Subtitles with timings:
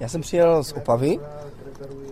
[0.00, 1.20] Já jsem přijel z Opavy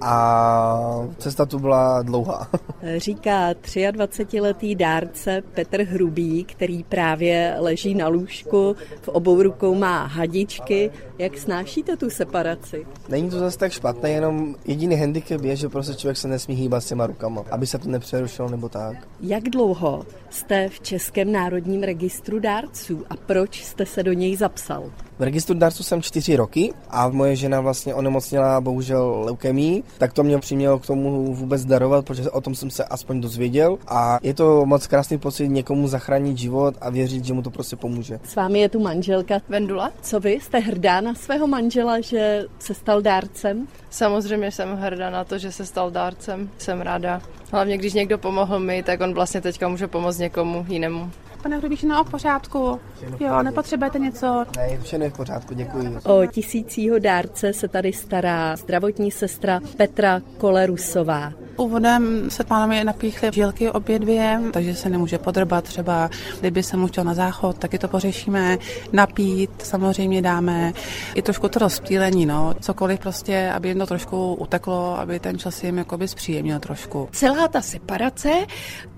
[0.00, 2.48] a cesta tu byla dlouhá.
[2.96, 10.90] Říká 23-letý dárce Petr Hrubý, který právě leží na lůžku, v obou rukou má hadičky.
[11.18, 12.86] Jak snášíte tu separaci?
[13.08, 16.82] Není to zase tak špatné, jenom jediný handicap je, že prostě člověk se nesmí hýbat
[16.82, 19.08] s těma rukama, aby se to nepřerušilo nebo tak.
[19.20, 24.90] Jak dlouho jste v Českém národním registru dárců a proč jste se do něj zapsal?
[25.18, 30.22] V registru dárců jsem čtyři roky a moje žena vlastně onemocněla bohužel leukemii, tak to
[30.22, 34.34] mě přimělo k tomu vůbec darovat, protože o tom jsem se aspoň dozvěděl a je
[34.34, 38.20] to moc krásný pocit někomu zachránit život a věřit, že mu to prostě pomůže.
[38.24, 39.92] S vámi je tu manželka Vendula.
[40.02, 40.32] Co vy?
[40.32, 43.68] Jste hrdá na svého manžela, že se stal dárcem?
[43.90, 46.50] Samozřejmě jsem hrdá na to, že se stal dárcem.
[46.58, 47.22] Jsem ráda.
[47.52, 51.10] Hlavně když někdo pomohl mi, tak on vlastně teďka může pomoct někomu jinému.
[51.42, 52.80] Pane Hrubý, všechno v pořádku.
[53.20, 54.44] Jo, nepotřebujete něco?
[54.56, 55.98] Ne, všechno je v pořádku, děkuji.
[56.04, 61.32] O tisícího dárce se tady stará zdravotní sestra Petra Kolerusová.
[61.58, 65.64] Úvodem se pánovi napíchly žilky obě dvě, takže se nemůže podrbat.
[65.64, 68.58] Třeba, kdyby se mu chtěl na záchod, taky to pořešíme,
[68.92, 70.72] napít samozřejmě dáme,
[71.14, 75.64] i trošku to rozptýlení, no, cokoliv prostě, aby jim to trošku uteklo, aby ten čas
[75.64, 77.08] jim jakoby zpříjemnil trošku.
[77.12, 78.30] Celá ta separace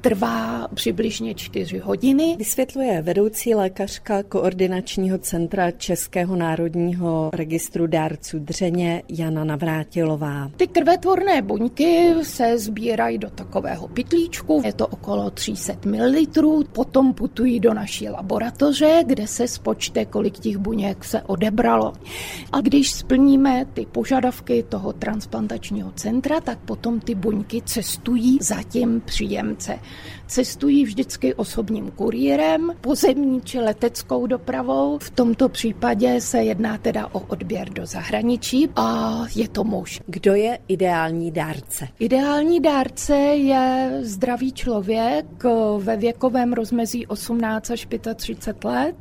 [0.00, 2.36] trvá přibližně čtyři hodiny.
[2.38, 10.50] Vysvětluje vedoucí lékařka koordinačního centra Českého národního registru dárců Dřeně Jana Navrátilová.
[10.56, 17.60] Ty krvetvorné buňky se sbírají do takového pytlíčku, je to okolo 300 ml, potom putují
[17.60, 21.92] do naší laboratoře, kde se spočte, kolik těch buněk se odebralo.
[22.52, 29.00] A když splníme ty požadavky toho transplantačního centra, tak potom ty buňky cestují za tím
[29.00, 29.78] příjemce.
[30.26, 34.98] Cestují vždycky osobním kurýrem, pozemní či leteckou dopravou.
[34.98, 40.00] V tomto případě se jedná teda o odběr do zahraničí a je to muž.
[40.06, 41.88] Kdo je ideální dárce?
[41.98, 45.26] Ideální dárce je zdravý člověk
[45.78, 48.96] ve věkovém rozmezí 18 až 35 let,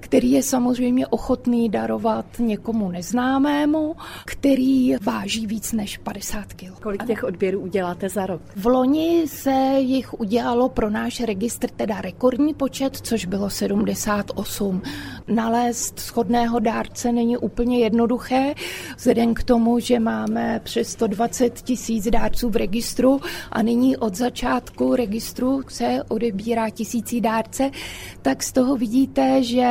[0.00, 3.96] který je samozřejmě ochotný darovat někomu neznámému,
[4.26, 6.80] který váží víc než 50 kg.
[6.82, 8.42] Kolik těch odběrů uděláte za rok?
[8.56, 14.82] V loni se jich udělalo pro náš registr teda rekordní počet, což bylo 78.
[15.28, 18.54] Nalézt schodného dárce není úplně jednoduché,
[18.96, 23.20] vzhledem k tomu, že máme přes 120 tisíc dárců v registru
[23.52, 27.70] a nyní od začátku registru se odebírá tisící dárce,
[28.22, 29.68] tak z toho vidíte, že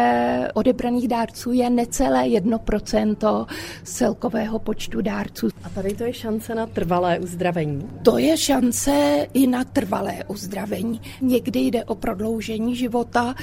[0.54, 3.48] odebraných dárců je necelé 1%
[3.84, 5.50] celkového počtu dárců.
[5.64, 7.90] A tady to je šance na trvalé uzdravení?
[8.04, 11.02] To je šance i na trvalé uzdravení.
[11.22, 13.36] Někdy jde o prodloužení života,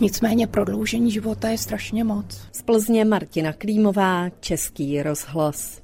[0.00, 2.40] nicméně prodloužení života je strašně moc.
[2.52, 5.76] Z Plzně Martina Klímová, Český rozhlas.